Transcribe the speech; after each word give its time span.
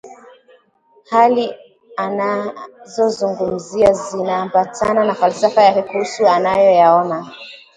Hali 1.09 1.55
anazozungumzia 1.97 3.93
zinaambatana 3.93 5.03
na 5.05 5.13
falsafa 5.15 5.63
yake 5.63 5.81
kuhusu 5.81 6.27
anayoyaona 6.27 7.33